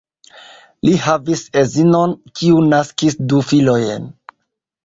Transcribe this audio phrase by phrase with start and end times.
[0.87, 4.13] Li havis edzinon, kiu naskis du filojn.